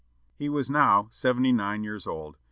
He 0.33 0.49
was 0.49 0.67
now 0.67 1.09
seventy 1.11 1.51
nine 1.51 1.83
years 1.83 2.07
old. 2.07 2.37